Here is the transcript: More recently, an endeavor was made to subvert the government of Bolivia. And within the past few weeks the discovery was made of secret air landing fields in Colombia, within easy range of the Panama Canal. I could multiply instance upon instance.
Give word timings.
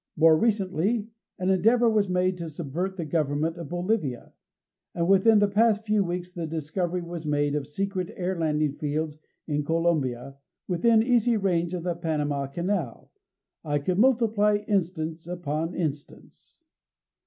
More 0.17 0.35
recently, 0.35 1.09
an 1.37 1.51
endeavor 1.51 1.87
was 1.87 2.09
made 2.09 2.35
to 2.39 2.49
subvert 2.49 2.97
the 2.97 3.05
government 3.05 3.55
of 3.59 3.69
Bolivia. 3.69 4.33
And 4.95 5.07
within 5.07 5.37
the 5.37 5.47
past 5.47 5.85
few 5.85 6.03
weeks 6.03 6.31
the 6.33 6.47
discovery 6.47 7.03
was 7.03 7.27
made 7.27 7.53
of 7.53 7.67
secret 7.67 8.09
air 8.15 8.35
landing 8.35 8.73
fields 8.73 9.19
in 9.45 9.63
Colombia, 9.63 10.37
within 10.67 11.03
easy 11.03 11.37
range 11.37 11.75
of 11.75 11.83
the 11.83 11.93
Panama 11.93 12.47
Canal. 12.47 13.11
I 13.63 13.77
could 13.77 13.99
multiply 13.99 14.55
instance 14.67 15.27
upon 15.27 15.75
instance. 15.75 16.63